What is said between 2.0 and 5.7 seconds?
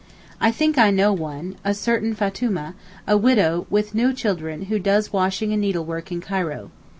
Fatoomeh, a widow with no children who does washing and